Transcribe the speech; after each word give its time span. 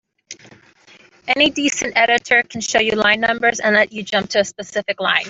Any 1.27 1.51
decent 1.51 1.93
editor 1.95 2.41
can 2.41 2.61
show 2.61 2.79
you 2.79 2.93
line 2.93 3.19
numbers 3.21 3.59
and 3.59 3.75
let 3.75 3.93
you 3.93 4.01
jump 4.01 4.31
to 4.31 4.39
a 4.39 4.43
specific 4.43 4.99
line. 4.99 5.19